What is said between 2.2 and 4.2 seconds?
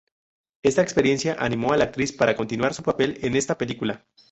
continuar su papel en esta película.